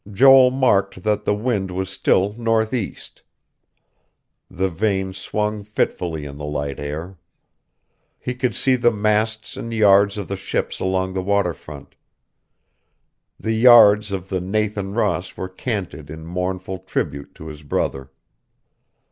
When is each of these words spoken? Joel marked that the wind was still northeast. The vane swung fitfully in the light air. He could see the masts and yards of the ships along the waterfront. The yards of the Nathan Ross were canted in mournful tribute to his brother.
Joel 0.11 0.49
marked 0.49 1.03
that 1.03 1.25
the 1.25 1.35
wind 1.35 1.69
was 1.69 1.87
still 1.87 2.33
northeast. 2.33 3.21
The 4.49 4.67
vane 4.67 5.13
swung 5.13 5.63
fitfully 5.63 6.25
in 6.25 6.37
the 6.37 6.43
light 6.45 6.79
air. 6.79 7.19
He 8.17 8.33
could 8.33 8.55
see 8.55 8.75
the 8.77 8.89
masts 8.89 9.55
and 9.55 9.71
yards 9.71 10.17
of 10.17 10.27
the 10.27 10.35
ships 10.37 10.79
along 10.79 11.13
the 11.13 11.21
waterfront. 11.21 11.93
The 13.39 13.53
yards 13.53 14.11
of 14.11 14.29
the 14.29 14.41
Nathan 14.41 14.95
Ross 14.95 15.37
were 15.37 15.49
canted 15.49 16.09
in 16.09 16.25
mournful 16.25 16.79
tribute 16.79 17.35
to 17.35 17.45
his 17.45 17.61
brother. 17.61 18.09